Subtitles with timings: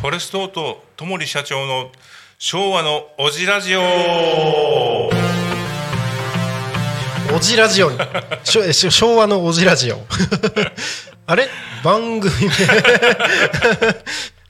[0.00, 1.90] フォレストオートともり社長の
[2.38, 3.80] 昭和のおじラジオ。
[7.34, 7.98] おじラジオに。
[8.44, 10.06] しょえしょ昭和のおじラジオ。
[11.26, 11.48] あれ？
[11.82, 12.50] 番組名？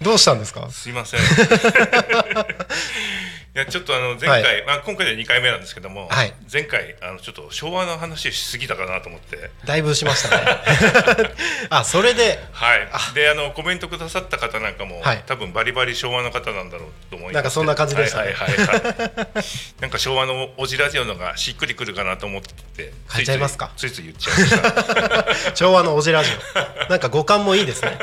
[0.04, 0.68] どうしたんですか？
[0.70, 1.20] すいません
[3.55, 6.34] いやちょっとあの前回、はいまあ、今回で2回目なんですけども、はい。
[6.52, 9.48] 前回あのちょっと昭和の話しすぎたかなと思って。
[9.65, 10.45] だいぶしましたね。
[11.70, 12.88] あそれではい。
[13.14, 15.23] であのコメントくださった方なんかも、はい。
[15.27, 17.34] 多分バリバリ昭和の方なんだろうと思います。
[17.34, 18.33] なんかそんな感じでしたね。
[18.33, 18.91] はいはいはい、は
[19.41, 19.45] い、
[19.78, 23.70] なんか昭和のおじラジオのがしっくりくるかなと思って変えちゃいますか？
[23.77, 24.83] ついついついつい言っちゃいま
[25.28, 25.55] した。
[25.55, 26.91] 昭和のおじラジオ。
[26.91, 27.97] なんか五感もいいですね。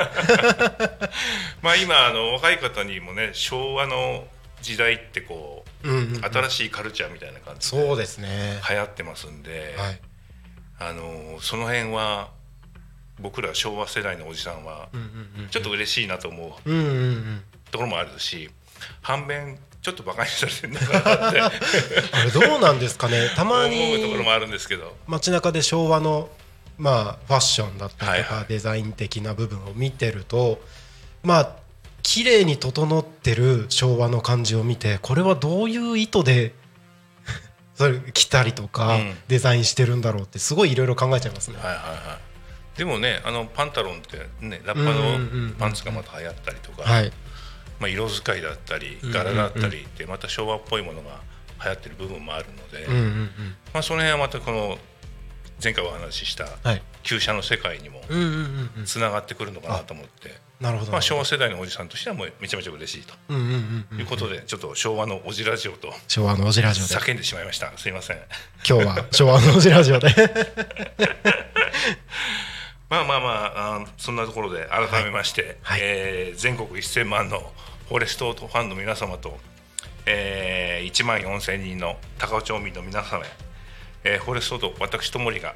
[1.61, 4.25] まあ今あの若い方にもね昭和の
[4.61, 6.23] 時代ってこう、うんうんうん。
[6.23, 8.61] 新しいカルチャーみたいな感じでそうですね。
[8.69, 10.01] 流行ってますんで、はい。
[10.79, 12.29] あのその辺は
[13.19, 14.89] 僕ら昭和世代のおじさんは
[15.51, 16.49] ちょっと嬉しいなと思う
[17.69, 18.49] ところもあるし
[19.01, 21.41] 反面ちょっとバカにされてるのかなって。
[22.13, 23.29] あれどうなんですかね。
[23.35, 24.95] たま思うところにもあるんですけど。
[25.07, 26.29] 街中で昭和の
[26.77, 30.61] まあファッションだったりとか、デザイン的な部分を見てると
[31.23, 31.55] まあ
[32.03, 36.53] 綺麗に整ってる昭和の感じを見てこれはどういう意図で
[37.75, 39.17] それ着たりとか、うん。
[39.27, 41.57] デザインしてるんだろうってすごいいろいろ考えちゃいますね。
[41.57, 42.19] はいはいは
[42.75, 42.77] い。
[42.77, 47.11] でもねあのパンタロンってねラッパのパンツがまた流行ったりとか、はい、
[47.79, 51.19] まあ、色使いだったり柄だったりってまた昭和っぽいものが
[51.63, 52.87] 流行ってる部分もあるので、
[53.73, 54.77] まあ、その辺はまたこの
[55.63, 56.81] 前回お話ししたはい。
[57.03, 58.01] 旧車の世界にも
[58.85, 63.33] つながってくるのかなと思って、なるほど、まあ、昭和世代のおじさんとしてはもうめちゃめちゃ嬉しいと。
[63.33, 66.95] いうことで、ちょっと昭和のおじラジオと昭和のおじラジオで。
[66.95, 67.75] 叫んでしまいました。
[67.77, 68.17] すいません。
[68.67, 70.09] 今日は昭和のおじラジオで。
[72.89, 75.79] まあまあまああーそんなところで改めまして、はい。
[75.81, 77.51] えー全国1000万の
[77.87, 79.39] フォレストファンの皆様と、
[80.05, 83.29] えー1万4000人の高尾町民の皆様へ、
[84.03, 85.55] えーフォレストオート私ともりが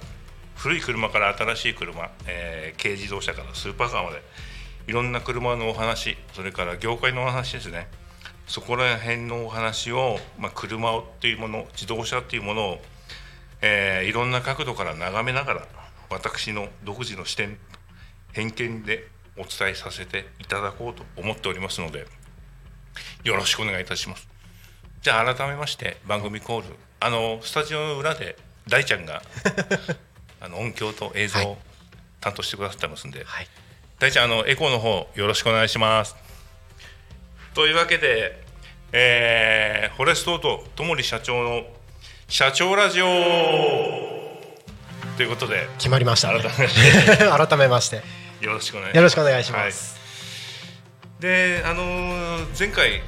[0.56, 4.22] 古い車から新しい車、えー軽自動車からスーパーカーまで
[4.88, 7.88] いろんな車のお話それから業界のお話ですね。
[8.48, 12.82] そこら辺のお話を、まあ、車っていうもの自動車っていうものを
[13.62, 15.68] えーいろんな角度から眺めながら
[16.12, 17.58] 私の独自の視点
[18.34, 19.08] 偏見で
[19.38, 22.06] お伝えさせていただこうと思っておりますので
[23.24, 24.28] よろしくお願いいたします。
[25.02, 26.68] じゃあ改めまして番組コール
[27.06, 28.36] あのスタジオの裏で
[28.68, 29.22] 大ちゃんが
[30.42, 31.58] あの音響と映像を
[32.20, 33.48] 担当してくださってますんで、はい。
[34.00, 36.16] 大ちゃんあのエコーの方よろしくお願いします。
[37.54, 38.42] というわけで、
[38.92, 41.68] えーフォレストオートともり社長の
[42.28, 43.06] 社長ラジオ。
[45.16, 47.18] ということで決まりました、ね、改めまして。
[47.48, 48.02] 改めまして。
[48.42, 48.98] よろしくお願いします。
[48.98, 50.00] よろしくお願いします、
[51.14, 53.04] はい、であのー前回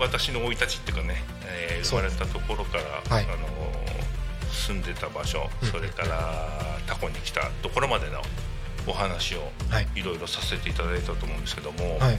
[0.00, 2.84] 私の生い立ちっていうかね、えー生まれたところから、
[3.14, 3.24] はい。
[3.24, 3.46] あのー
[4.50, 8.20] 住んでた場所、それからタコに来たところまでの
[8.86, 9.86] お話をはい。
[9.94, 12.18] いろいろさせていただいたと思うんですけども、はい。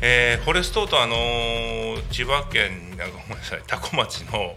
[0.00, 4.54] えーフォレストとあのー千葉県あごめんなさい 多古町の、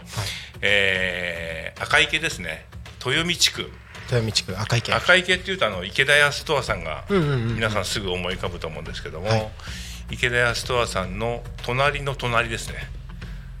[0.60, 2.66] えー赤池ですね。
[3.04, 3.70] 豊見地区。
[4.06, 4.92] 豊見地区赤池。
[4.92, 7.54] 赤池っていうとあの池田屋ストアさんがうんうんうん。
[7.56, 9.48] 皆さんすぐ思い浮かぶと思うんですけども、はい。
[10.10, 12.88] 池田屋ストアさんの隣の隣ですね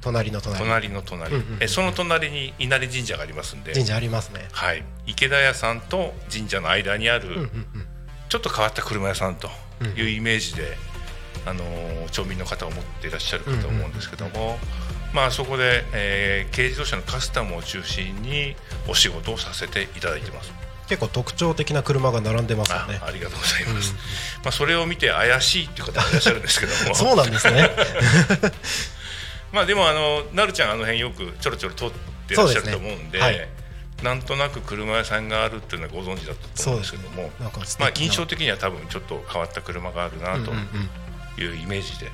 [0.00, 0.58] 隣の隣。
[0.64, 3.72] 隣の隣、うんうんうんえその隣に稲荷神社がありますんで。
[3.72, 4.48] 神社ありますね。
[4.52, 7.86] はい、池田屋さんと神社の間にある、うんうんうん。
[8.28, 9.48] ちょっと変わった車屋さんと
[9.96, 10.76] いうイメージで、
[11.46, 14.58] あのー町民の方を持っていらっしゃるかと思うんですけども、
[15.12, 18.56] まあそこで、えー軽自動車のカスタムを中心に
[18.88, 20.52] お仕事をさせていただいてます。
[20.88, 22.98] 結構特徴的な車が並んでますよあね。
[23.02, 23.94] ありがとうございます。
[24.42, 27.70] まあそれを見て怪しいっていう方もいらっしゃるんですけども、 そうなんですね
[29.52, 31.90] まあでもあのなるちゃんあの辺よくちょろちょろ通っ
[32.28, 33.18] てらっしゃると思うんで。
[33.18, 33.48] ねはい。
[34.02, 37.86] なんとなく車屋さんがあるっていうのはご存知だったと思うんですけども、なんか素敵な。
[37.86, 40.52] まあ印象的には多分ちょっと変わった車があるなと
[41.40, 42.06] いうイメージで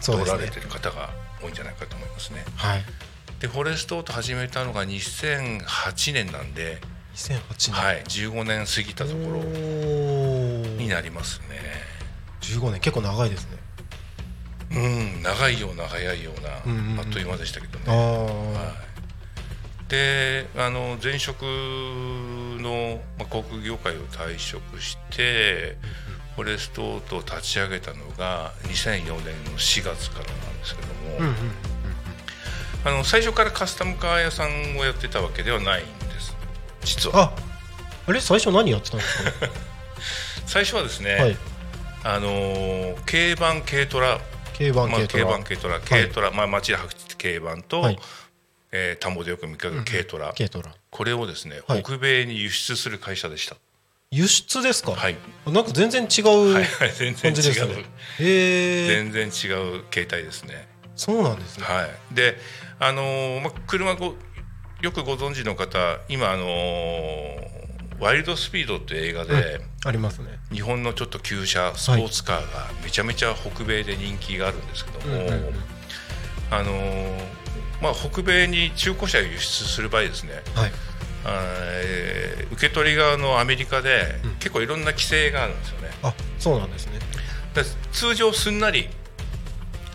[0.00, 1.08] 通られてる方が
[1.40, 2.44] 多いんじゃないかと思いますね。
[2.54, 2.84] はい。
[3.40, 6.78] でフォレストオート始めたのが2008年なんで、
[7.14, 7.72] 2008年。
[7.72, 11.56] はい、15年過ぎたところになりますね。
[12.42, 12.80] 15年。
[12.80, 13.52] 結構長いですね。
[13.52, 13.59] うん、
[15.22, 17.00] 長いような早いような、うんうんうん。
[17.00, 17.92] あっという間でしたけどあね。
[18.56, 18.72] あ、は
[19.86, 25.76] い、であの前職の、まあ、航空業界を退職して、
[26.36, 31.34] フォレストオートを立ち上げたのが2004年の4月からなんですけども、うんうんうん
[32.82, 36.34] あの最初からカスタムカー屋さんをやってたわけではないんです。
[36.82, 37.24] 実は。
[37.24, 37.32] あ
[38.06, 38.22] あれ？
[38.22, 39.46] 最初何やってたんですか？
[39.48, 39.52] ね
[40.46, 41.36] 最初はですね、はい。
[42.04, 44.18] あのー軽バン軽トラ
[44.60, 47.98] 軽バンまあ、軽軽トラバン軽トラ軽トラ、まあ、街で走って軽バンと、はい。
[48.72, 51.82] えー田んぼでよく見かける軽トラ、軽トラこれをですね、はい。
[51.82, 53.56] 北米に輸出する会社でした。
[54.12, 54.92] 輸出ですか？
[54.92, 55.16] はい、
[55.46, 57.84] なんか全然違うはいはい全然違う、
[58.18, 59.30] 全然違う
[59.92, 60.68] 携帯ですね。
[60.94, 61.64] そうなんですね。
[61.64, 62.14] はい。
[62.14, 62.36] で
[62.78, 64.14] あのーまあ、車ご
[64.82, 67.50] よくご存知の方今あのー
[68.00, 75.54] ワイルドスピード」っていう映画で、ありますね日本のちょっと旧車スポーツカーがめちゃめちゃ北米で人気があるんですけども、うんうんうん。
[76.50, 77.18] あのー
[77.80, 80.32] まあ、北米に中古車を輸出する場合ですね。
[80.54, 80.72] はい。
[81.26, 84.30] えー受け取り側のアメリカでうん。
[84.34, 85.90] 結構いろんな規制があるんですよね。
[86.02, 86.98] あそうなんですね。
[87.92, 88.88] 通常すんなり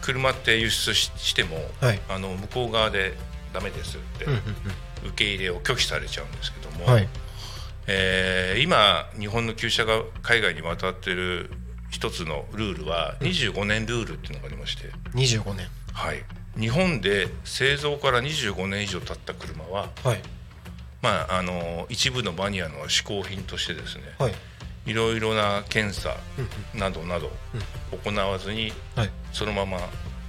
[0.01, 1.99] 車って輸出ししても、はい。
[2.09, 3.13] あの向こう側で
[3.53, 4.39] ダメですってうんうん
[5.09, 7.07] 受け入れを拒否されちゃうんですけども、うんはい
[7.87, 11.51] えー今日本の旧車が海外に渡ってる
[11.89, 15.67] 一つのルールは25年ルールっていうのがありまして、25年。
[15.93, 16.23] はい、
[16.59, 20.19] 日本で製造から25年以上経った車は、はい。
[21.01, 24.33] まあ、あの一部のマニアの嗜好品としてですねはい。
[24.87, 26.17] いろいろな検査
[26.73, 27.31] うんなどなど
[28.03, 29.09] 行わずにはい。
[29.31, 29.77] そのまま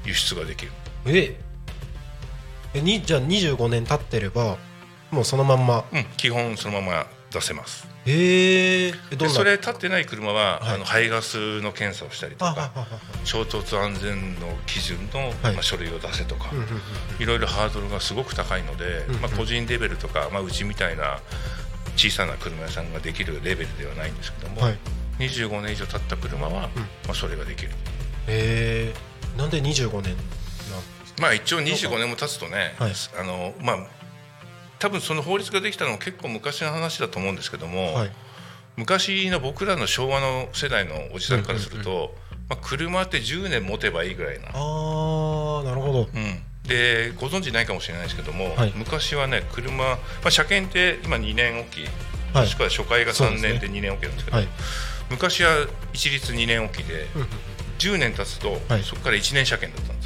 [0.04, 0.72] 輸出ができる。
[1.06, 1.36] え
[2.74, 2.80] え。
[2.80, 4.58] にじゃあ25年経ってれば
[5.10, 5.84] もうそのまんま。
[5.92, 7.06] うん、基本そのまま
[7.36, 7.86] 出せます。
[8.06, 9.28] ええどんな？
[9.28, 10.74] でそれ立ってない車は、はい。
[10.76, 12.72] あの排ガスの検査をしたりとか
[13.24, 15.54] 衝突安全の基準の、はい。
[15.54, 16.50] まあ、書類を出せとか、
[17.18, 21.20] いろいろハードルがすごく高いので、うんうんまあ、個人レベルとか、まあ、うちみたいな
[21.96, 24.78] 小さな車屋さんができるレベルではないんですけども、はい。
[25.18, 26.56] 25年以上経った車は、うん。
[26.56, 26.66] ま
[27.10, 27.70] あ、それができる。
[28.28, 32.92] ええなんで25年なんですまあ一応25年も経つとね、はい。
[33.18, 33.78] あのまあ
[34.78, 38.10] 多分その法律ができたのも結構昔の話だと思うんですけども、かはい。
[38.76, 42.14] 昔の僕らの昭和の世代のおじさんからすると、
[42.48, 46.08] まあ、車って10年持てばいいぐらいな、ああなるほど。
[46.14, 48.72] うん、でご存知ないかもしれないですけども、はい。
[48.76, 51.80] 昔はね車、まあ、車検って今2年おき。
[52.34, 52.44] はい。
[52.44, 53.48] もしくは初回が3そうですね。
[53.54, 54.48] 年で2年おきなんですけどはい。
[55.08, 57.28] 昔は一律2年おきでうんうん
[57.78, 58.82] 10年経つと、はい。
[58.82, 60.05] そこから1年車検だったんです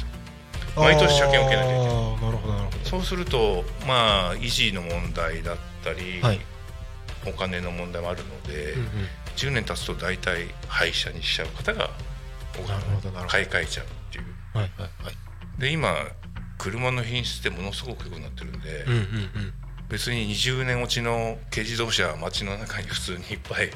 [0.75, 1.85] 毎年車検を受けなきゃいけない。
[1.85, 6.39] なるほどなるほそうするとまあ維持の問題だったり、はい。
[7.27, 8.89] お金の問題もあるので、どうんうん。
[9.35, 11.89] 10年経つと大体廃車にしちゃう方が
[13.27, 14.25] 買い替えちゃうっていう。
[14.53, 15.61] はいはいはい。
[15.61, 15.93] で今
[16.57, 19.53] 車の品質ってものすごく良くなってるんで、うんうん
[19.89, 23.69] 別に20年落ちの軽自動車は街の中に普通にいっぱい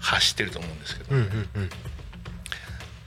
[0.00, 1.70] 走ってると思うんですけど、うんうんうん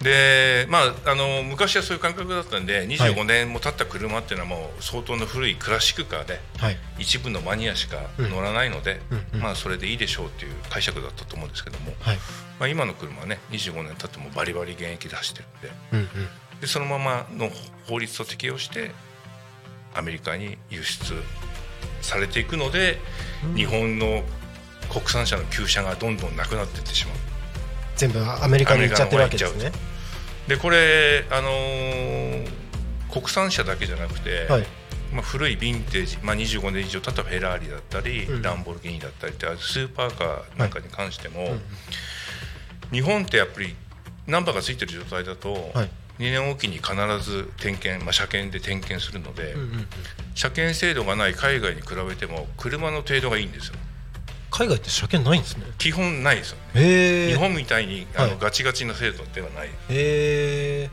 [0.03, 6.77] でまああの昔はそういう感覚だったんで25年も経った車っていうのはもう相当の古いクラシックカーではい。
[7.00, 12.17] 一部のマニアしか乗らないので、うんうんまあそれでいいでしょうっていう解釈だったと思うんですけども、はい。
[12.59, 15.41] まあ、今の車はね25年経ってもバリバリ現役で走って
[15.91, 16.25] るんでうんう
[16.57, 16.59] ん。
[16.61, 17.50] でそのままの
[17.88, 18.91] 法律を適用して
[19.95, 21.13] アメリカに輸出
[22.01, 23.00] されていくので、
[23.55, 24.23] 日本の
[24.91, 27.15] 国産車の旧車がどんどんなくなっていってしまう。
[27.95, 29.71] 全部アメリカに行っちゃってるわけですね
[30.48, 32.63] でこれ、あのー
[33.13, 34.66] 国産車だけじゃなくて、はい。
[35.13, 38.41] まあ、古いヴィンテージ、まあ、25年以上経ったフェラーリだったり、うん。
[38.41, 41.60] ランボルギーニだったりってスーパーカーなんかに関しても、うんうん。
[42.91, 43.75] 日本ってやっぱり
[44.25, 45.89] ナンバーがついてる状態だと、はい。
[46.17, 49.88] 2年おきに必ず点検、まあ、車検で点検するので、うんうんうん。
[50.34, 53.75] 車検制度がない海外に比べても車の程度がいいんですよ
[54.53, 55.65] 海外って車検ないんですね。
[55.79, 58.38] 基本ないですよね、日本みたいにあの、はい。
[58.39, 60.89] ガチガチな制度ではないへえ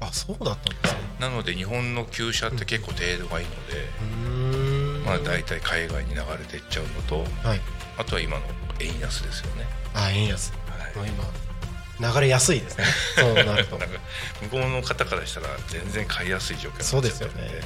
[0.00, 1.00] あそうだったんですね。
[1.18, 5.04] なので日本の旧車って結構程度がいいので、うーん。
[5.04, 7.60] まあ、大体海外に流れていっちゃうのとはい。
[7.96, 8.44] あとは今の
[8.78, 10.52] 円安ですよね、あ円安。
[10.96, 11.08] はい。
[11.08, 12.84] 今流れやすいですね。
[13.18, 13.76] そうなると。
[13.76, 17.60] 向こうの方からしたら全然買いやすい状況になっちゃそうってるんですよね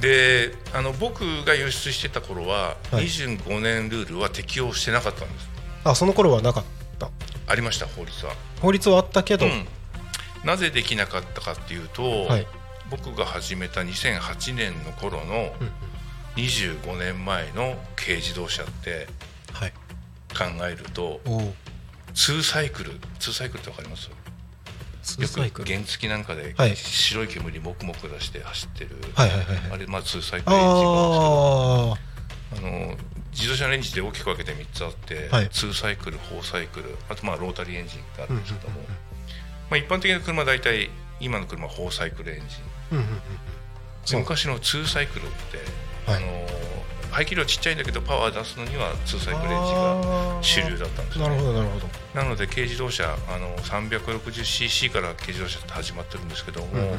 [0.00, 3.04] であの僕が輸出してた頃は、はい。
[3.04, 5.48] 25年ルールは適用してなかったんです。
[5.84, 6.64] あその頃はなかっ
[6.98, 7.10] た。
[7.46, 9.66] ありました法律は、法律はあったけど、うん。
[10.44, 12.46] なぜできなかったかっていうと、はい。
[12.90, 15.72] 僕が始めた2008年の頃のうんうん。
[16.36, 19.06] 25年前の軽自動車って
[19.52, 19.72] はい。
[20.36, 21.54] 考えるとおお
[22.14, 24.08] 2サイクル2サイクルってわかります？
[24.08, 24.10] ツ
[25.18, 26.76] よく原付なんかではい。
[26.76, 29.58] 白い煙もくもく出して走ってる、はいはいはいはい。
[29.72, 31.06] あれまあ2サイクルエンジンな
[31.88, 32.04] んです
[32.54, 32.96] けどああの
[33.32, 35.48] 自動車のエンジンで大きく分けて3つあって、はい。
[35.48, 38.96] 2サイクル4サイクルあとまあロータリーエンジンがあるんですけども、うんうんうんま
[39.72, 42.48] あ、一般的な車は大体今の車は4サイクルエンジン。
[42.92, 43.20] うんうんうん
[44.12, 45.56] 昔の2サイクルって、
[46.10, 46.22] はい。
[46.22, 46.46] あの
[47.14, 51.86] 排気量ちっちゃいんだけどパワー出すのには2サイクルエンジンが主流だったんですよなるねほどなるほど。
[52.14, 56.98] なので軽自動車あの 360cc から軽自動車って始まってるんですけども、うんうん。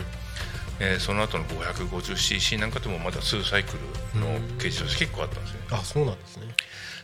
[0.80, 3.74] えーその後の 550cc なんかでもまだ2サイク
[4.16, 5.60] ルの軽自動車結構あったんですね。
[5.72, 6.48] あそうなんですね。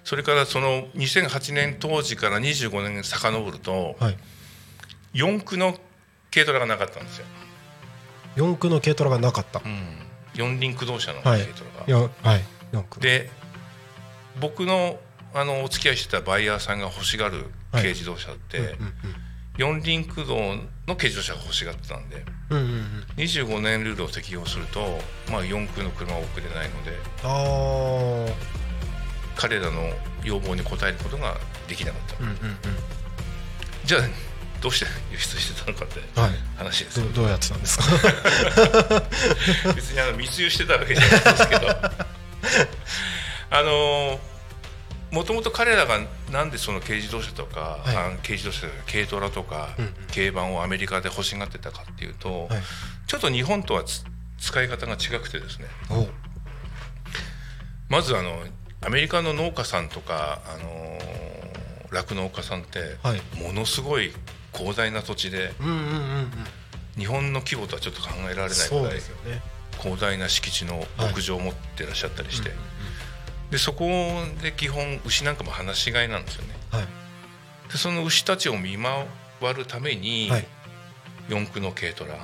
[0.04, 4.18] それからその2008年当時から25年遡るとはい。
[5.14, 5.78] 4駆の
[6.34, 7.26] 軽トラがなかったんですよ、
[8.38, 9.62] 四駆の軽トラがなかった。
[9.64, 9.84] うん、
[10.34, 11.42] 四輪駆動車のはい。
[11.42, 12.40] 軽トラが、よはい。
[12.40, 12.61] 四駆
[13.00, 13.30] で
[14.40, 15.00] 僕の
[15.34, 18.76] あのお付き合いしてたバイヤーさんが欲しがる軽自動車って、うんうん
[19.58, 20.56] 四輪駆動
[20.88, 22.72] の軽自動車が欲しがってたんでうんうんうん。
[22.72, 24.98] うん25年ルールを適用すると、
[25.30, 28.26] まあ、四駆の車は送れないのであ
[29.36, 29.92] 彼らの
[30.24, 31.36] 要望に応えることが
[31.68, 32.38] できなかった、あうんうんうん。
[33.84, 34.02] じゃあ
[34.62, 36.32] どうして輸出してたのかってはい。
[36.58, 37.84] 話ですどどうやってたんですか？
[39.76, 41.68] 別にあの密輸してたわけじゃないんですけど
[43.50, 44.20] あの
[45.12, 46.00] もともと彼らが
[46.32, 47.94] なんでその軽自動車とか、はい。
[48.24, 49.94] 軽自動車とか軽トラとか、うんうん。
[50.14, 52.62] 軽バンをアメリカで欲しがってたかっていうと、はい。
[53.08, 54.06] ちょっと日本とはつ
[54.40, 55.66] 使い方が違くてですね。
[55.90, 56.08] お
[57.90, 58.42] まずあの
[58.86, 60.98] アメリカの農家さんとかあの
[61.92, 63.22] 酪農家さんって、はい。
[63.38, 64.14] ものすごい
[64.54, 65.88] 広大な土地でうんうんうんう
[66.22, 66.32] ん。
[66.98, 69.42] 日本の規模とはちょっと考えられないぐらいですよね
[69.80, 72.62] 広大な敷地の牧場を持ってらっしゃったりして、うんうん
[73.52, 73.86] でそこ
[74.42, 76.54] で基本牛なんかも放し飼いなんですよね。
[76.72, 76.88] はい。
[77.70, 80.48] でその牛たちを見回るために、はい。
[81.28, 82.16] 四駆の軽トラ。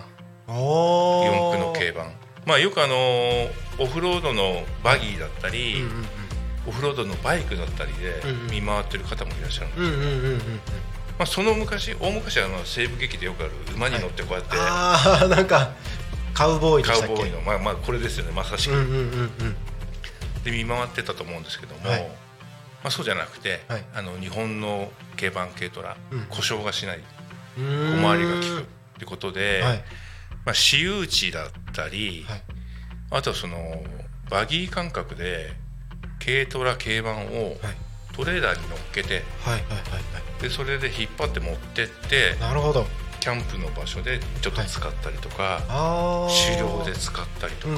[0.47, 2.13] お四駆の軽バン。
[2.45, 2.95] まあよくあの
[3.77, 6.05] オフロードのバギーだったり、うんうん
[6.65, 8.51] オフロードのバイクだったりでうんうん。
[8.51, 10.39] 見回ってる方もいらっしゃるんです、うんうんうんうんうん。
[10.39, 10.43] ま
[11.19, 15.71] あ、その昔大昔はまあ西部劇でよくある馬に乗ってこうやって、ああなんか
[16.37, 17.13] カウボーイでカしたっけ？
[17.13, 17.41] ウボーイの。
[17.41, 18.31] まあまあこれですよね。
[18.31, 19.55] まさしく、うんうんうんうん。
[20.43, 22.01] で見回ってたと思うんですけども、はい。
[22.01, 23.85] まあ、そうじゃなくて、はい。
[23.95, 26.25] あの日本の軽バン軽トラ、うん。
[26.29, 26.99] 故障がしない
[27.57, 28.65] 小回りが利くっ
[28.99, 29.77] てことで、はい。
[30.45, 32.41] まあ、私有地だったり、はい。
[33.09, 33.57] あとはその
[34.29, 35.53] バギー感覚で
[36.23, 37.77] 軽トラ軽バンをはい。
[38.13, 39.99] トレーラーに乗っけてはいはいはいは
[40.39, 40.41] い。
[40.41, 42.87] でそれで引っ張って持ってってなるほど
[43.27, 47.73] キャンプの場所でちょっと使ったりとか、ああ狩猟で使ったりとか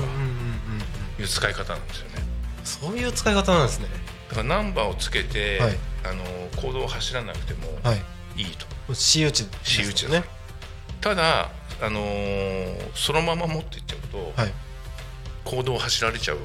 [1.19, 2.23] いう使い方なんですよね。
[2.63, 3.87] そういう使い方なんですね。
[4.29, 5.77] だからナンバーをつけて、はい。
[6.03, 6.23] あの
[6.61, 8.01] 行動を走らなくてもはい。
[8.39, 8.67] いいと。
[8.89, 10.23] 私有地です私有地よね。
[11.01, 11.49] ただ、
[11.81, 14.53] あのーそのまま持っていっちゃうと、はい。
[15.45, 16.37] 行動を走られちゃう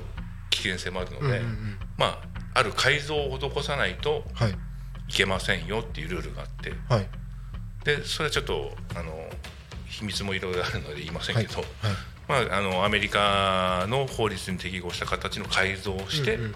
[0.48, 1.78] 危険性もあるので、うんうんうん。
[1.98, 2.22] ま
[2.54, 4.52] あある改造を施さないとはい。
[4.52, 7.06] いけませんよっていうルールがあってはい
[7.84, 9.12] でそれはちょっとあの
[9.86, 11.66] 秘密もいろいろあるので言いませんけど、はい
[12.26, 16.54] まあ、あのアメリカの法律に適合した形の改造をしてうんうんうん。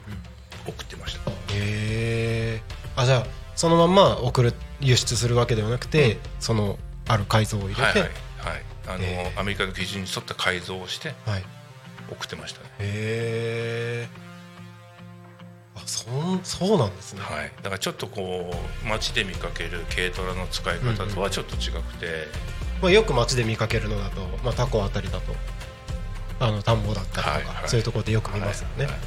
[0.66, 2.60] 送ってました、へえ
[2.94, 7.82] あじゃあそのまんま送る輸出するわけではなくて、そのある改造を入れて。
[7.82, 8.12] はいはいはい。
[8.86, 8.98] あ
[9.34, 11.44] の、アメリカの基準に沿った改造をしてはい。
[12.10, 14.27] 送ってましたね、へえ
[15.78, 17.20] あそんそうなんですね。
[17.22, 18.52] はい、だからちょっとこ
[18.84, 22.26] う街で見かける軽トラの使い方とはちょっと違くて、
[22.82, 25.32] まあ、よく街で見かけるのだと、まあ、タコあたりだと
[26.40, 27.68] あの田んぼだったりとか、はいはい。
[27.68, 29.00] そういうところでよく見ますよね、はいはい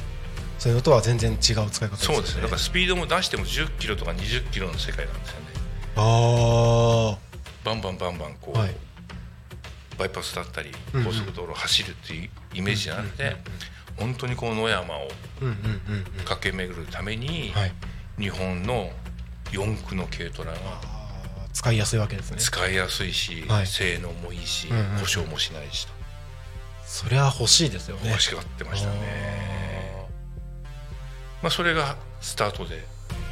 [0.62, 1.96] そういうのとは全然違う使い方ですよね。
[1.96, 2.42] そうですね。
[2.42, 5.46] だからスピードも出しても10キロとか20キロの世界なんですよね。
[5.96, 7.18] あ
[7.64, 8.74] バンバンバンバンこう、はい。
[9.98, 11.06] バイパスだったりうんうん。
[11.06, 13.42] 高速道路を走るっていうイメージじゃなくて、うんうんうん
[13.96, 15.08] 本当にこう野山を
[16.24, 17.72] 駆け巡るために、はい。
[18.18, 18.90] 日本の
[19.50, 20.58] 四駆の軽トラが
[21.52, 22.38] 使いやすいわけですね。
[22.38, 23.66] 使いやすいし、はい。
[23.66, 25.92] 性能もいいし、うんうん故障もしないしと。
[26.84, 28.10] そりゃ欲しいですよね。
[28.10, 30.06] 欲しがってましたね、
[31.42, 32.84] まあ、それがスタートで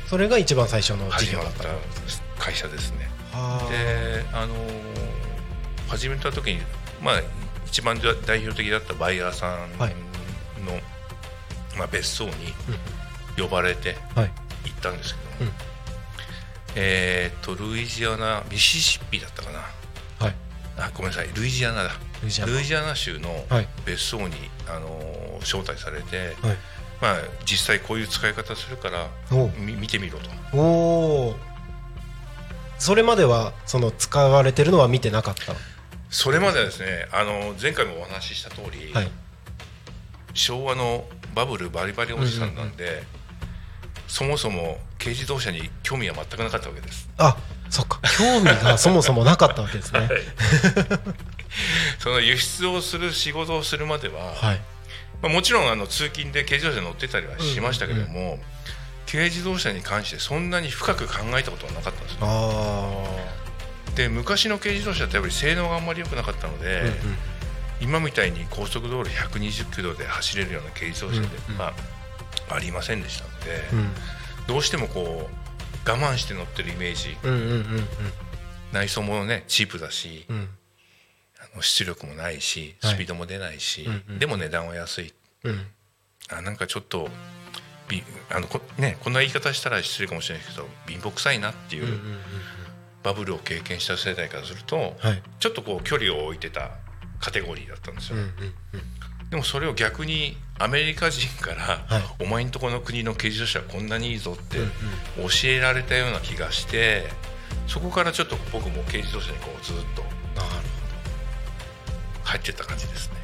[0.08, 3.08] それが一番最初の事始まっ業だったた会社ですね。
[3.32, 5.00] はあであのー
[5.90, 6.60] 始めた時に
[7.02, 7.22] まあ
[7.66, 9.68] 一番代表的だったバイヤーさん
[11.80, 12.32] まあ、別荘に
[13.36, 14.30] 呼ばれてはい。
[14.66, 15.44] 行ったんですけど。
[15.46, 15.56] も、うん。
[16.76, 19.58] えーっとルイジアナミシシッピだったかな。
[20.24, 20.34] はい。
[20.76, 21.28] あごめんなさい。
[21.34, 21.90] ルイジアナだ。
[22.22, 22.94] ルイジアナ。
[22.94, 23.68] 州のはい。
[23.86, 24.34] 別荘に、
[24.68, 26.56] あのー招待されて、はい。
[27.00, 29.08] まあ、実際こういう使い方するから
[29.58, 30.28] 見てみろと。
[30.54, 31.36] おお
[32.78, 35.54] それまではその使われてるのは見てなかった？
[36.10, 39.10] それまではですね、あの前回もお話しした通り、はい
[40.34, 43.02] 昭和のバブルバリバリおじさんなんで、
[44.06, 47.08] そもそも軽自動車に興味は全くなかったわけです。
[47.18, 47.36] あ
[47.68, 48.00] そっか。
[48.18, 50.00] 興味がそもそもなかったわけですね。
[50.00, 50.08] はい。
[51.98, 54.60] その輸出をする仕事をするまでは、はい。
[55.22, 58.40] まあ、もちろんあの通勤で軽自動車乗ってたりはしましたけども、
[59.10, 62.18] 軽自動車に関してそんなに深く考えたことはなかったんですよ。
[62.22, 67.18] あで昔の軽自動車ってやっぱり性能があんまり良くなかったので、あ、うんうん
[67.80, 71.58] 今みたいに高速道路120キロで走れるような軽自動車で、うんうん。
[71.58, 71.72] ま
[72.48, 73.88] あ、ありませんでしたので、うん。
[74.46, 77.16] どうしてもこう我慢して乗ってるイメージ。
[77.22, 77.66] うんうんうん
[78.72, 80.48] 内装もねチープだし、うん。
[81.40, 82.94] あの出力もないしはい。
[82.94, 85.14] スピードも出ないし、うんうんでも値段は安い。
[85.44, 85.66] うん。
[86.30, 87.08] あなんかちょっと
[87.88, 92.18] びあのこ,、ね、こんな言い方したら失礼かもしれないけど貧乏くさいなっていううんうんうん。
[93.02, 95.22] バブルを経験した世代からすると、はい。
[95.40, 96.70] ちょっとこう距離を置いてた
[97.20, 98.16] カテゴリーだったんですよ、
[99.30, 102.24] でもそれを逆にアメリカ人から、はい。
[102.24, 104.68] お前んとこの国の軽自動車はこんなにいいぞってうん
[105.28, 107.08] 教えられたような気がして
[107.66, 110.02] そこからちょっと僕も軽自動車にこうずっと
[112.24, 113.14] 入ってった感じですね。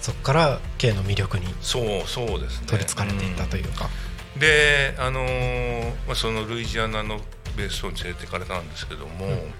[0.00, 2.66] そこから軽の魅力にそうそうですね。
[2.66, 3.88] 取りつかれていったというか、
[4.34, 4.40] うん。
[4.40, 7.20] であのーまあ、そのルイジアナの
[7.56, 9.52] 別荘に連れてかれたんですけども、うん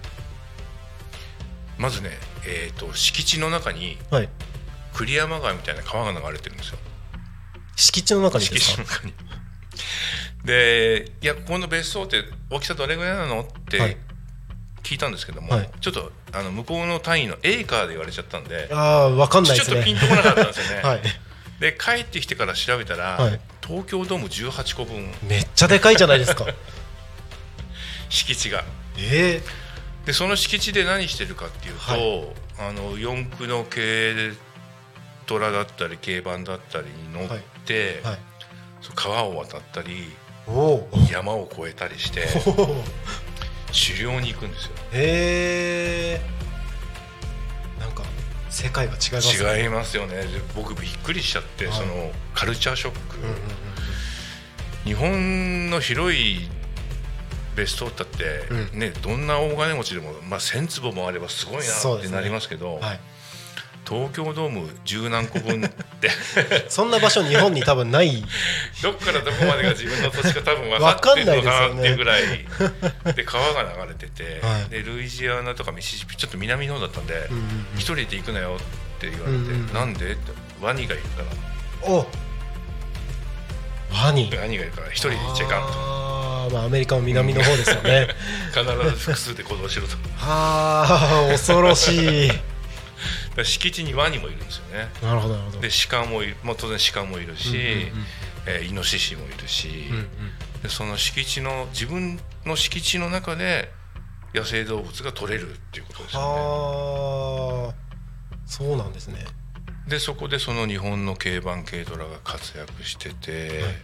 [1.85, 2.09] まずね、
[2.47, 4.29] えー、と敷地の中にはい。
[4.95, 6.79] 栗山川みたいな川が流れてるんですよ。
[7.76, 8.85] 敷地の中にで敷すか？
[8.85, 9.12] 地の中に。
[10.47, 13.43] でいやここの別荘って大きさどれぐらいなの？
[13.43, 13.99] ってはい。
[14.83, 15.71] 聞いたんですけども、はい。
[15.81, 20.83] ちょっとあの向こうの単位のエーカーで言われちゃったんで、ああわかんないちょっとですねピンとこなかったんですよね。
[20.88, 21.00] はい。
[21.61, 23.41] で帰ってきてから調べたら、はい。
[23.67, 25.12] 東京ドーム18個分。
[25.29, 26.47] めっちゃでかいじゃないですか。
[28.09, 28.64] 敷地が。
[28.97, 29.43] え
[30.06, 34.37] でその敷地で何してるかっていうと、はあの四駆の軽
[35.26, 37.28] トラだったり軽バンだったりに乗っ
[37.64, 38.18] て、えはい。
[38.82, 40.12] そう川を渡ったり
[41.11, 42.26] 山を越えたりして
[43.73, 44.73] 狩猟に行くんですよ。
[44.92, 47.80] へえ。
[47.80, 48.02] なんか
[48.50, 49.62] 世界が違いますね。
[49.62, 50.16] 違いますよね。
[50.16, 51.75] で僕びっくりしちゃって、はい。
[51.75, 53.38] そのカルチャーショック、うんうんうん。
[54.84, 56.49] 日本の広い
[57.54, 58.78] 別荘だって、うん。
[58.78, 63.00] ねどんな大金持ちでも、まあ、1,000坪もあればすごいなってなりますけどはい。
[63.86, 65.69] 東京ドーム十何個分っ
[66.00, 66.10] て。
[66.69, 68.25] そんな場所日本に多分ない。
[68.82, 72.23] どっからどこまでが自分の土地か多分分わかってかんないるのかなっていうですぐらい。
[73.14, 74.71] で 川が流れてて、はい。
[74.71, 77.28] でルイジアナとかミシシッピちょっと南の方だったんで
[77.76, 81.23] 一、人で行くなよって言われて、なんでってワニがいるか
[81.82, 81.88] ら。
[81.90, 82.08] お。
[83.93, 84.34] ワニ。
[84.34, 86.14] ワニがいるから一人で行っちゃいかんと
[86.50, 88.09] まあアメリカも南の方ですよね。
[88.54, 89.97] 必ず複数で行動しろと。
[90.21, 92.30] ああ恐ろしい。
[93.37, 94.89] ら敷地にワニもいるんですよね。
[95.02, 95.61] なるほどなるほど。
[95.61, 98.07] で鹿もいる、まあ、当然鹿もいるし、うんうんうん。
[98.47, 100.09] えーイノシシもいるし、うんうん。
[100.63, 103.73] でその敷地の自分の敷地の中で
[104.35, 106.26] 野生動物が取れるっていうことですよね。
[106.26, 107.85] ああ
[108.47, 109.25] そうなんですね。
[109.89, 113.75] でそこでその日本の軽バン軽トラが活躍してて、はい。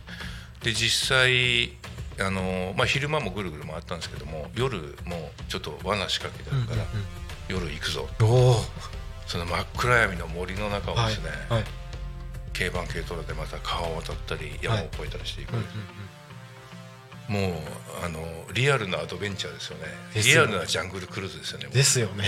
[0.64, 1.73] で実際
[2.22, 6.85] あの、まあ、昼間もぐるぐる回ったんですけども夜もちょっと罠仕掛けてあるから、
[7.48, 8.09] 夜行くぞ。
[9.26, 11.64] その真っ暗闇の森の中をはいですね、はい
[12.52, 15.64] 軽バン軽トラでまた川を渡ったり山を越えたりしていく、うんうん
[17.30, 17.52] もう
[18.04, 18.18] あの
[18.52, 19.85] リアルなアドベンチャーですよね。
[20.16, 21.68] リアルなジャングルクルーズですよねう。
[21.68, 22.24] んですよね。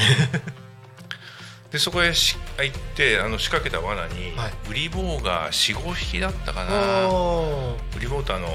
[1.73, 4.53] でそこへし行ってあの仕掛けた罠に、はい。
[4.71, 7.09] ウリボウが45匹だったかな。
[7.09, 8.47] おウリボウってあの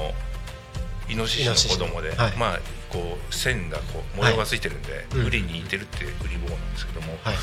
[1.08, 2.36] イノシシの子供で、はい。
[2.36, 2.58] まあ
[2.90, 5.26] こう線がこう模様がついてるんで、うん。
[5.26, 7.36] ウリに似てるってウリボウなんですけども、はい。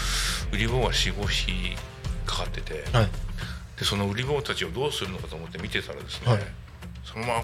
[0.53, 1.75] ウリボウが45匹
[2.25, 3.09] かかってて、はい。
[3.77, 6.41] でそのウリボウたちをどうするのかと思って見てたらですね、はい。
[7.03, 7.43] そのまま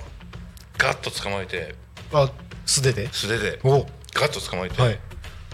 [0.78, 1.76] ガッと捕まえて
[2.14, 2.32] あ
[2.66, 3.12] 素手で？
[3.12, 3.86] 素手でお。
[4.14, 5.00] ガッと捕まえて、はい。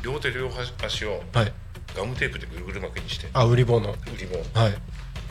[0.04, 0.50] 両手両
[0.84, 1.54] 足をはい。
[1.96, 3.92] ガムテープでぐるぐる巻きにしてあ売り棒の。
[3.92, 4.74] ウリボウはい。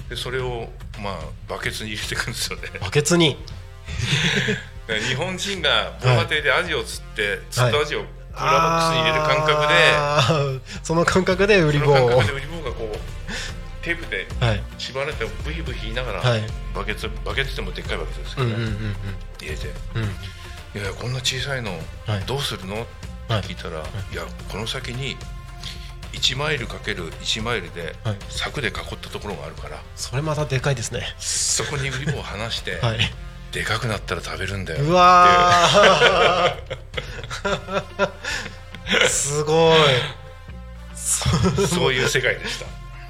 [0.08, 0.68] でそれを
[1.00, 1.18] まあ
[1.48, 2.68] バケツに入れていくんですよね。
[2.80, 3.30] バケツに？
[3.30, 3.36] で
[4.88, 12.96] 日本人が防波堤でアジを釣って、釣ったアジをクーラーボックスに入れる感覚で、その感覚で売りそ棒をの感覚でウリボウがこう
[13.82, 14.62] テープではい。
[14.78, 16.42] 縛られてブヒブヒ言いながら、はい。
[16.74, 18.54] バケツバケツでもでっかいバケツですけどね、
[19.40, 20.06] 入れてうん「い
[20.74, 21.70] やいやこんな小さいの
[22.06, 22.24] はい。
[22.26, 22.86] どうするの?」っ
[23.42, 23.80] て聞いたら
[24.12, 24.14] 「い。
[24.14, 25.16] やこの先に
[26.12, 28.16] 1マイルかける1マイルではい。
[28.28, 31.14] 柵で囲ったところがあるからそれまたでかいですね。
[31.18, 32.98] そこにウリボウを離して、はい
[33.52, 39.06] でかくなったら食べるんだよ」うわー。
[39.08, 39.78] すごい。
[40.94, 41.28] そ
[41.66, 42.66] そういう世界でした。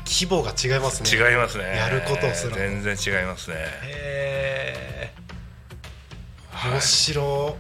[0.07, 1.11] 規模が違いますね。
[1.11, 1.77] 違いますね。
[1.77, 2.57] やることすら。
[2.57, 3.57] 全然違いますね。
[3.83, 5.13] へえ
[6.53, 6.73] はい。
[6.73, 7.57] 面白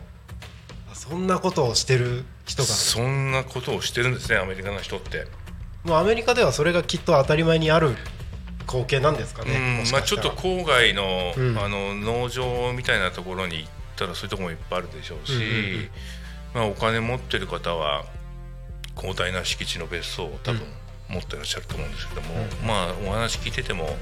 [0.92, 0.94] い。
[0.94, 2.68] そんなことをしてる人が。
[2.68, 5.26] そんなことをしてるんですねアメリカの人って、
[5.84, 7.96] もうアメリカではそれがきっと当たり前にある
[8.66, 11.58] 光景なんですかねうんまあ、ちょったと郊外の,、うん。
[11.58, 15.90] あの農場みたいなところに行ったらそういうところもいっぱいあるでしょうし、うんうんうん。
[16.54, 18.04] まあ、お金持ってる方は
[18.98, 20.62] 広大な敷地の別荘を多分
[21.08, 22.66] 持ってらっしゃると思うんですけども、うん。
[22.66, 23.96] まあお話聞いてても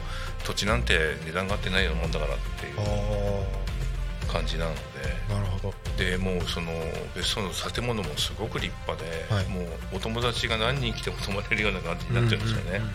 [0.44, 4.80] 土地なんて値段があってないようなもんだからっていうあ感じなので。
[5.28, 5.74] あなるほど。
[5.98, 6.72] でもうその
[7.14, 9.46] 別荘の建物もすごく立派で、はい。
[9.48, 12.78] もうお友達が何人来ても泊まれるような感じになってるんですよね。
[12.78, 12.90] もうだ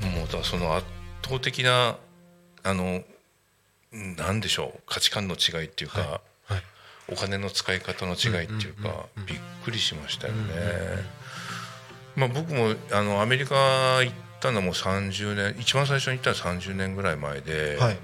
[0.00, 0.86] からその圧
[1.24, 1.96] 倒的な
[2.62, 3.02] あの
[3.92, 6.52] うんなんでしょう価値観の違いっていうか、はい。
[6.54, 6.62] はい。
[7.10, 9.26] お金の使い方の違いっていうか、うんうんうんうん。
[9.26, 10.40] びっくりしましたよね。
[10.42, 11.04] うんうんうん。
[12.16, 17.98] まあ、僕もあのアメリカ行ったのも30年一番最初に行ったのは30年ぐらい前で、はい。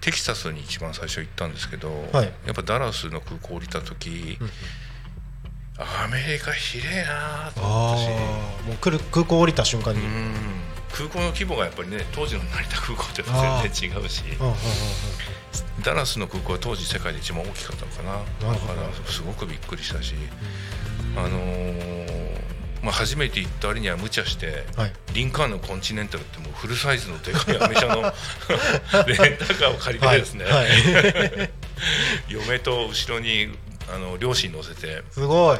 [0.00, 2.32] テキサスに一番最初行ったんですけど、はい。
[2.46, 4.50] やっぱダラスの空港降りた時、うん
[5.82, 8.06] アメリカひれえなと思あったし。
[8.08, 10.34] あもう来る空港降りた瞬間に、うん
[10.92, 14.22] 空港の規模がやっぱりね当時の成田空港って全然違うし
[15.82, 18.52] ダラスの空港は当時世界で一番大きかったのかな。
[18.52, 20.14] だからすごくびっくりしたし、
[21.16, 22.40] あのー
[22.82, 24.92] まあ、初めて行った割には無茶して、はい。
[25.14, 28.02] リンカーンのコンチネンタルってもうフルサイズのでかいアメ車の
[29.06, 31.50] レンタカーを借りてですね、はいはい。
[32.28, 33.48] 嫁と後ろに
[33.92, 35.58] あの両親乗せてすごい。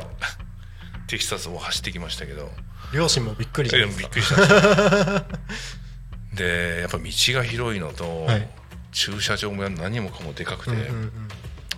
[1.08, 2.50] テキサスを走ってきましたけど
[2.92, 6.34] 両親もびっくりじゃいないですかやびっくりした。
[6.34, 8.48] んでやっぱ道が広いのと、はい。
[8.92, 11.12] 駐車場も何もかもでかくて、うんうん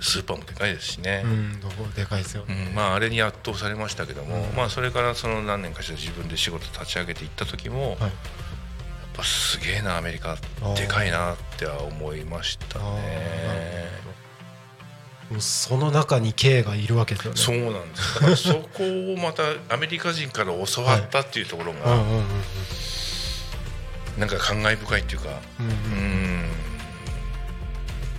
[0.05, 1.23] スーパーもでかいですしね。
[1.25, 4.57] う、んうんどこでかいですよ、うんまあ、あれに圧倒されましたけども、うん。
[4.57, 8.13] まあ、それからその何年かして自分で仕事立ち上げていった時も、やっはい
[9.15, 10.37] ぱすげえなアメリカ。
[10.75, 13.89] でかいなっては思いましたね。
[15.41, 17.41] その中に K がいるわけですよね。
[17.41, 18.15] そうなんです。
[18.15, 19.43] だからそこをまた
[19.75, 22.25] アメリカ人から教わったっていうところが、うんうんうんうん。
[24.19, 26.45] なんか感慨深いっていうかうんうんうん。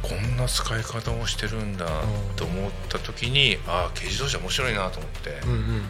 [0.02, 1.89] こんな使い方をしてるんだう
[2.34, 5.84] んと思った時にああ軽自動車面白いなと思って、うんうんうん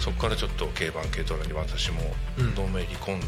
[0.00, 2.00] そこからちょっと軽バン軽トラに私も
[2.38, 2.54] うん。
[2.54, 3.20] のめり込ん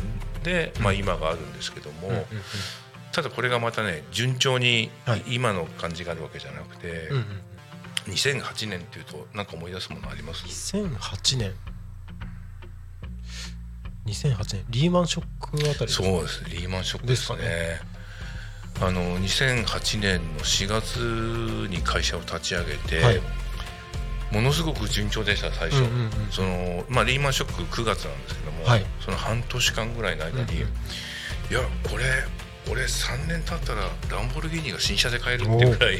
[0.43, 2.25] で、まあ、今があるんですけども、うんうん
[3.19, 5.25] ただこれがまたね順調にはい。
[5.27, 7.25] 今の感じがあるわけじゃなくて、うんうん
[8.07, 11.53] 2008年っていうと何か思い出すものあります？2008年。
[14.07, 14.65] 2008年。
[14.71, 17.39] リーマンショックあたりそうですリーマンショックですね。
[17.39, 17.77] で
[18.79, 20.97] すあの2008年の4月
[21.69, 23.21] に会社を立ち上げて、はい。
[24.33, 28.87] ものすごく順調でした最初、うんうんうんそのまあ、リーマンショック9月なんですけども、はい。
[29.01, 30.55] その半年間ぐらいの間に、うんうん。
[30.55, 30.63] い
[31.53, 32.05] やこれ
[32.71, 35.97] 俺3年経ったらランボルギーニが新車で買えるっていうぐらい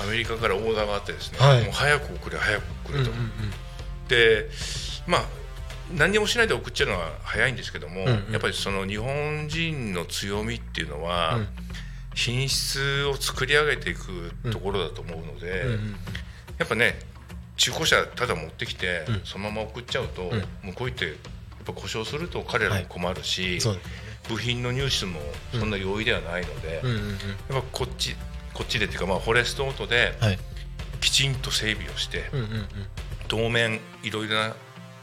[0.00, 1.62] アメリカからオーダーがあってですね、はい。
[1.64, 4.08] もう早く送れ早く送れと、うんうんうん。
[4.08, 4.48] で
[5.06, 5.24] まあ
[5.96, 8.32] 何にもしないで送っちゃうのは早いんですけども、うんうん。
[8.32, 11.48] やっぱりその日本人の強みっていうのは、うん。
[12.14, 15.96] 品質を作り上げていくところだと思うので、うんうん
[16.58, 16.98] やっぱね
[17.56, 19.20] 中古車ただ持ってきて、うん。
[19.24, 20.30] そのまま送っちゃうと、ん。
[20.62, 21.14] 向こう行ってやっ
[21.64, 23.86] ぱ故障すると彼らも困るし、そうです。
[23.86, 25.20] ね部品の入手も
[25.52, 26.82] そんな容易ではないので、
[27.50, 28.14] やっぱこっち
[28.54, 30.38] こっちでっていうか、まあ、フォレストオートではい。
[31.00, 32.24] きちんと整備をして、
[33.28, 34.54] 当面いろいろな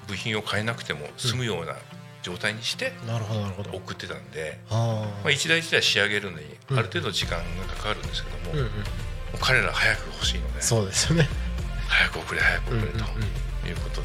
[0.07, 1.75] 部品を変えなくても済むような
[2.21, 2.91] 状態にして
[3.71, 7.43] 送ってたんで、あまあ、一台一台仕上げるのにうんある程度時間が
[7.75, 8.69] かかるんですけども,、
[9.39, 11.27] 彼ら早く欲しいのでそうですよね。
[11.87, 12.87] 早く送れ早く送れと
[13.67, 14.01] いうこと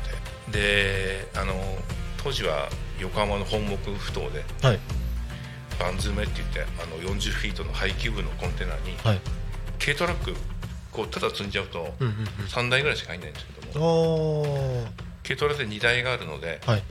[0.52, 1.54] で、であの
[2.22, 2.68] 当時は
[3.00, 4.78] 横浜の本木ふ頭ではい
[5.80, 9.20] バン詰めって言ってあの40フィートの排気部のコンテナにはい。
[9.82, 10.34] 軽トラック
[10.92, 12.14] こうただ積んじゃうとうんうん
[12.46, 14.88] 3台ぐらいしか入んないんですけどうんもおー。
[15.24, 16.82] 軽トラで2台があるのではい。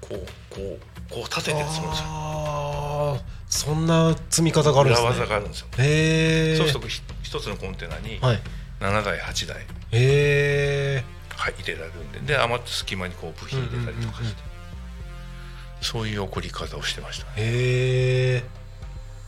[0.00, 0.18] こう
[0.54, 0.78] こう
[1.10, 3.20] こう立てて積むんですよ。
[3.48, 5.20] そんな積み方があるんで裏すね。
[5.22, 5.66] 技があるんですよ。
[5.78, 8.40] へえそうするとひ一つのコンテナにはい。
[8.80, 9.62] 7台8台は
[11.50, 14.42] い入れられるんでで余った隙間にこう部品入れたりとかして、
[15.86, 17.26] そういう送り方をしてました。
[17.26, 18.44] ねへえ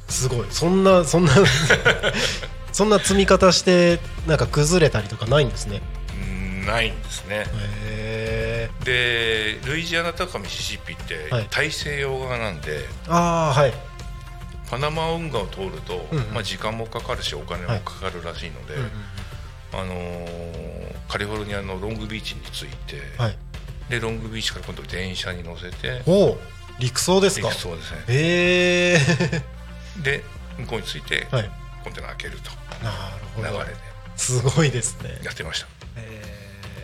[0.08, 0.46] すごい。
[0.50, 1.32] そんなそんな
[2.72, 5.80] そんな積み方してなんか崩れたりとかないんですね？
[6.12, 7.46] うんないんですね。
[8.84, 11.46] でルイジアナとかミシシッピってはい。
[11.50, 13.74] 大西洋側なんで、ああはい。
[14.70, 16.24] パナマ運河を通ると、うんうん。
[16.34, 18.90] まあ、時間もかかるしお金もかかるらしいので、うんうん。
[19.80, 20.68] あのー
[21.08, 23.38] カリフォルニアのロングビーチに着いて、はい
[23.88, 26.02] でロングビーチから今度電車に乗せて。
[26.06, 26.38] おお
[26.78, 27.48] 陸送ですか？
[27.48, 27.98] 行くそうですね。
[28.08, 29.42] へえ。
[30.02, 30.22] で
[30.58, 31.50] 向こうに着いて、はい。
[31.82, 32.50] コンテナ開けると。
[32.84, 32.96] なる
[33.34, 33.64] ほど。
[33.64, 33.80] 流れで。
[34.16, 35.18] すごいですね。
[35.24, 35.66] やってました。
[35.96, 36.22] へ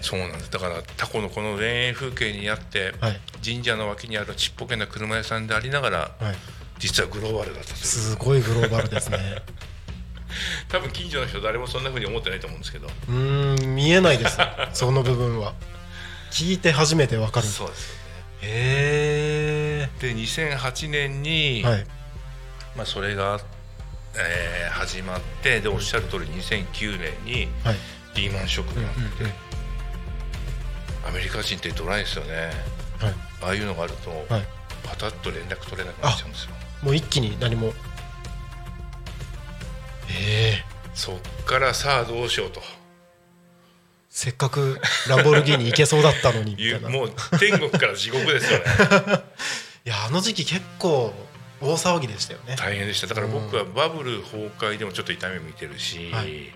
[0.01, 0.51] そうなんです。
[0.51, 3.21] だからタコのこの田園風景にあって、はい。
[3.45, 6.37] 神社の脇にあるちっぽけな車屋さんでありながらはい。
[6.79, 9.19] 実はグローバルだったすごいグローバルですね。
[10.69, 12.89] 多分近所の人誰もそんな風に思ってないと思うんですけど。
[13.09, 14.37] うーん見えないです。
[14.73, 15.55] その部分は
[16.35, 17.47] 聞いて初めてわかる。
[17.47, 18.01] そうですよね。
[18.43, 21.87] へで2008年に、えはい。
[22.77, 23.39] まあ、それが、
[24.17, 27.77] えー始まってでおっしゃる通り2009年にはい。
[28.17, 29.33] リーマンショックがあって、うんうん
[31.07, 32.51] アメリカ人ってドライですよね。
[32.99, 33.15] はい。
[33.43, 34.45] ああいうのがあると、はい。
[34.83, 36.51] パタッと連絡取れなくなっちゃうんですよ。
[36.83, 37.73] もう一気に何も。
[40.11, 42.63] ええそっからさあどうしようと
[44.17, 46.89] せっかくランボルギーニ行けそうだったのに みたいいうな。
[46.89, 48.65] いもう天国から地獄ですよね。
[49.83, 51.13] やあの時期結構
[51.61, 52.55] 大騒ぎでしたよね。
[52.57, 53.09] 大変でした。
[53.09, 56.53] だから僕はバブル崩壊でもちょっと痛み見てるし、はい。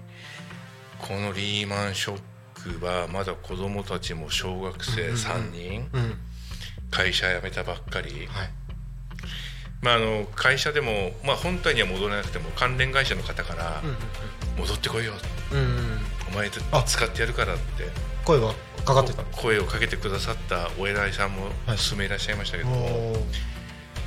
[1.01, 6.19] このリーマンショックはまだ子供たちも小学生3人、うん
[6.91, 8.51] 会社辞めたばっかり、はい。
[9.83, 13.83] まあ、あの会社でも、まあ、本体には戻らなくても関連会社の方から
[14.57, 15.13] 「戻ってこいよ。
[15.51, 17.89] うんうんうんお前とあ使ってやるから」って。
[18.25, 21.79] 声はかかってた声をかけてくださったお偉いさんもはい。
[21.79, 23.17] 数名いらっしゃいましたけども、お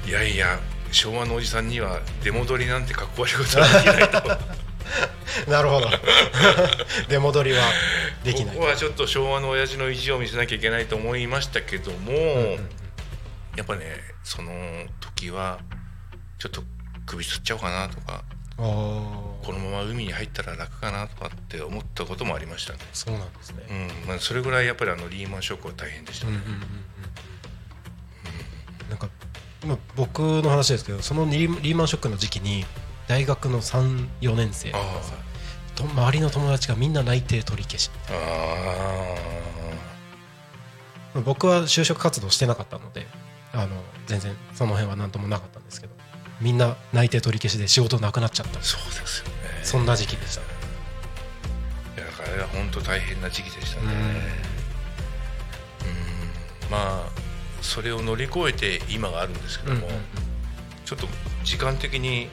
[0.06, 0.10] ー。
[0.10, 0.60] いやいや
[0.92, 4.62] 昭和のおじさんには出戻りなんてかっこ悪いことはできないと。
[5.50, 5.90] なるほど。
[7.10, 7.64] 出戻りは
[8.24, 12.70] できないここはちょっと昭和の親父の意地を見せなきゃいけないと思いましたけども、うんうん
[13.58, 13.86] やっぱね
[14.24, 14.52] その
[15.02, 15.60] 時は
[16.38, 16.64] ちょっと
[17.06, 18.24] 首つっちゃおうかなとか
[18.58, 23.34] このまま海に入ったら楽かなとかって思ったこともありましたね、そうなん。
[23.34, 23.74] ですねう
[24.06, 26.60] んまあ、それぐらいやっぱりあのリーマンショックは大変でしたね、うんうんうんうん。
[28.90, 29.10] なんか
[29.66, 32.66] まあ僕の話ですけどそのリーマンショックの時期に
[33.08, 35.14] 大学の34年生とかさ
[35.76, 39.16] と周りの友達がみんな内定取り消しあ
[41.16, 43.06] あ僕は就職活動してなかったので
[43.54, 43.76] あの
[44.08, 45.94] 全然その辺は何ともなかったんですけど
[46.42, 48.62] みんな内定取り消しで仕事なくなっちゃった。
[48.62, 49.34] そうですよね。
[49.64, 50.48] そんな時期でしたね。
[51.98, 53.88] いやだからあれは本当大変な時期でしたね。
[56.66, 56.72] うん。
[56.72, 57.12] まあ
[57.62, 59.88] それを乗り越えて今があるんですけども、
[60.84, 61.08] ちょっと
[61.44, 62.28] 時間的に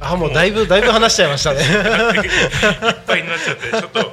[0.00, 1.60] あもうだいぶだいぶ話しちゃいましたね。
[1.60, 1.64] いっ
[3.06, 4.06] ぱいになっちゃってちょっとフ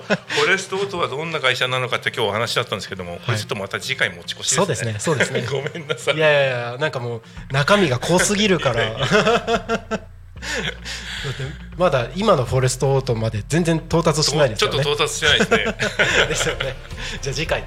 [0.46, 4.56] ォレストオートはどんな会社なのかって今日お話だったんですけども、これちょっとまた次回持ち越しですね。
[4.56, 5.46] そうですねそうですね。
[5.46, 6.16] ごめんなさい。
[6.16, 7.22] いやいやいやなんかもう
[7.52, 8.86] 中身が濃すぎるから。
[10.46, 11.44] だって
[11.78, 16.28] まだ今のフォレストオートまで全然到達してないですちょっとよね到達してないですね。
[16.30, 16.76] ですよね。
[17.22, 17.64] じゃあ次回。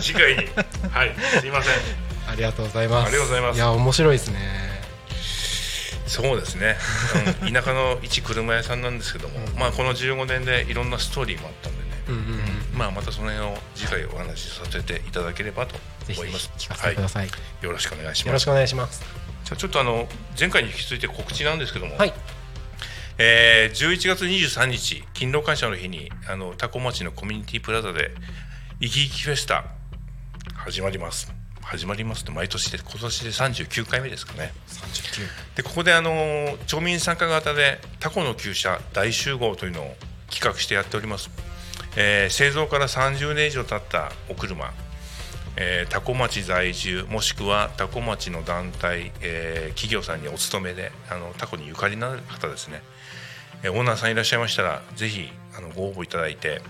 [0.00, 0.36] 次回に。
[0.90, 1.14] はい。
[1.40, 1.74] すいません。
[2.28, 3.08] ありがとうございます。
[3.08, 3.56] ありがとうございます。
[3.56, 4.79] いや面白いですね
[6.10, 6.76] そうですね、
[7.44, 7.52] うん。
[7.52, 12.78] 田舎の一車屋さんなんですけども、まあこの15年でいろんなストーリーもあったんでね、うんうんうん。
[12.78, 16.50] まあまたその辺を次回お話しさせていただければとぜひぜ思います。
[16.58, 18.26] ひ聞かせてください、はい、よろしくお願いします。
[18.26, 19.04] よろしくお願いします。
[19.44, 22.12] じゃあちょっとあの前回に引き続いて告知なんですけども、はい。
[23.18, 28.10] えー11月23日勤労感謝の日にあの多古町のコミュニティプラザで
[28.80, 29.64] 「いきいきフェスタ」
[30.56, 31.39] 始まります
[31.70, 34.52] 始まりますって毎年で今年で39回目ですかね。
[34.66, 39.94] 39でここであの町民参加型でタコの厩舎大集合というのを
[40.30, 41.30] 企画してやっております、
[41.96, 44.72] えー製造から30年以上経ったお車、
[45.56, 52.82] えー、タコ町在住もしくはタコ町の団体、えー企業さんにお勤めであのタコにゆかりのある方ですね、
[53.62, 56.62] えーオーナーさんいらっしゃいましたらぜひあのご応募いただいて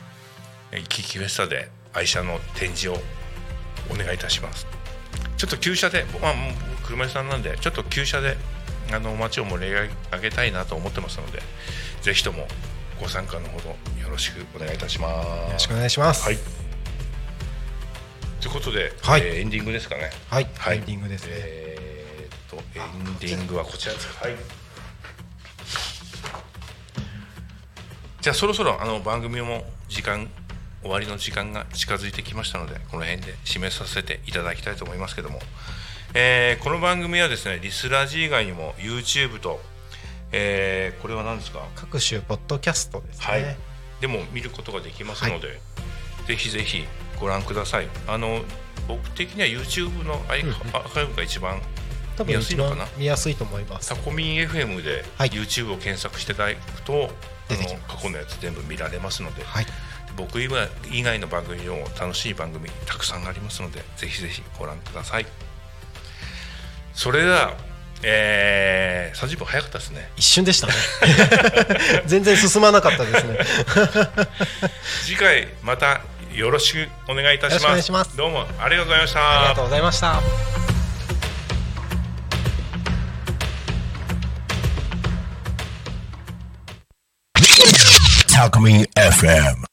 [0.72, 3.02] えーキキフェスタで愛車の展示を
[3.90, 4.69] お願いいたします
[5.40, 6.52] ちょっと旧車で、まあ、もう
[6.86, 8.36] 車屋さんなんでちょっと旧車で
[8.92, 9.88] あの街を盛り上
[10.20, 11.40] げたいなと思ってますので
[12.02, 12.46] ぜひとも
[13.00, 13.70] ご参加のほど
[14.02, 15.26] よろしくお願いいたします。
[15.26, 16.36] よろしくお願いしますはい
[18.42, 20.10] ということで、はいえーエンディングですかね。
[20.28, 24.08] はい、はいエンディングですね、えーっとエンディングはこちらです。
[24.22, 24.34] はい。
[28.20, 30.28] じゃあそろそろあの番組も時間
[30.82, 35.38] 終わりの時間が近づいてきましたのでこの辺で締めさせていただきたいと思いますけども、
[36.14, 39.60] えーこの番組はですねリスラジ以外にも YouTube と、
[40.32, 41.60] えーこれは何ですか？
[41.76, 43.56] 各種ポッドキャストですね、はい、
[44.00, 45.60] でも見ることができますので、
[46.26, 46.84] ぜひぜひ
[47.20, 47.88] ご覧ください。
[48.06, 48.40] あの
[48.88, 51.60] 僕的には YouTube のアイカイブが一番
[52.26, 52.76] 見やすいのかな？
[52.84, 53.90] 番見やすいと思います。
[53.90, 55.30] タコミン FM ではい。
[55.30, 57.10] YouTube を検索していただくと、
[57.48, 59.66] 出てきあの過去のやつ全部見られますので、はい
[60.16, 65.26] 僕以外以外の番組でも楽しい番組たくさんありますのでぜひぜひご覧ください。
[66.92, 67.54] それでは、
[68.02, 70.10] えー、30分早かったですね。
[70.16, 70.72] 一瞬でしたね
[72.06, 73.38] 全然進まなかったですね
[75.04, 76.00] 次回また
[76.34, 80.20] よろしくお願いいたしますよろしくお願いしますどうもありがとうございましたありがとうございました。
[88.40, 89.69] Talk Me FM.